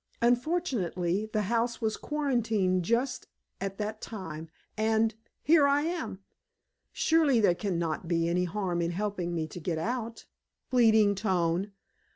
Unfortunately, 0.19 1.29
the 1.31 1.43
house 1.43 1.79
was 1.79 1.95
quarantined 1.95 2.83
just 2.83 3.27
at 3.59 3.77
that 3.77 4.01
time, 4.01 4.49
and 4.75 5.13
here 5.43 5.67
I 5.67 5.83
am. 5.83 6.23
Surely 6.91 7.39
there 7.39 7.53
can 7.53 7.77
not 7.77 8.07
be 8.07 8.27
any 8.27 8.45
harm 8.45 8.81
in 8.81 8.89
helping 8.89 9.35
me 9.35 9.45
to 9.49 9.59
get 9.59 9.77
out?" 9.77 10.25
(Pleading 10.71 11.13
tone.) 11.13 11.73